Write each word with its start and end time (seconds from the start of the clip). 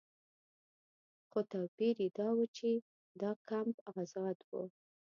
خو 1.29 1.39
توپیر 1.51 1.95
یې 2.03 2.09
دا 2.19 2.29
و 2.35 2.39
چې 2.57 2.69
دا 3.21 3.31
کمپ 3.49 3.75
آزاد 4.01 4.37
و. 4.49 4.51